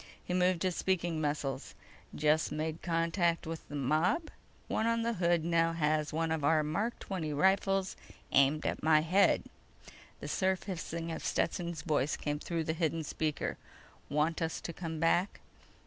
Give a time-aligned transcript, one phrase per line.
[0.25, 1.75] He moved his speaking muscles:
[2.15, 4.31] "Just made contact with the mob.
[4.67, 7.95] One on the hood now has one of our Mark XX rifles
[8.31, 9.43] aimed at my head."
[10.19, 13.59] The surf hissing of Stetson's voice came through the hidden speaker:
[14.11, 15.39] _"Want us to come back?"